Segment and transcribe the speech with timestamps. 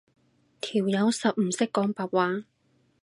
[0.59, 2.45] 條友實唔識講白話